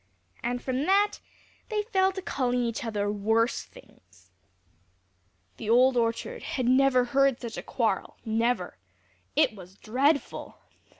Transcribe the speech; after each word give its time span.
And 0.41 0.63
from 0.63 0.85
that, 0.85 1.19
they 1.69 1.83
fell 1.83 2.11
to 2.13 2.23
calling 2.23 2.63
each 2.63 2.83
other 2.83 3.11
worse 3.11 3.61
things. 3.61 4.31
The 5.57 5.69
Old 5.69 5.95
Orchard 5.95 6.43
never 6.57 7.03
had 7.03 7.11
heard 7.13 7.39
such 7.39 7.55
a 7.57 7.61
quarrel, 7.61 8.17
never. 8.25 8.79
It 9.35 9.53
was 9.55 9.75
dreadful! 9.77 10.57